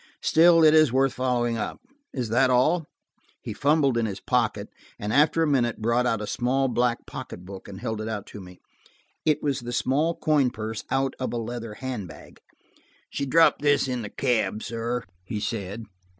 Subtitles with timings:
[0.23, 1.79] Still it is worth following up.
[2.11, 2.87] Is that all?"
[3.43, 7.45] He fumbled in his pocket, and after a minute brought up a small black pocket
[7.45, 8.59] book and held it out to me.
[9.25, 12.39] It was the small coin purse out of a leather hand bag.
[13.11, 15.83] "She dropped this in the cab, sir," he said.